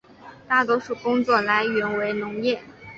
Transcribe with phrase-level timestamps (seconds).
[0.47, 2.59] 大多数工作来源为农业。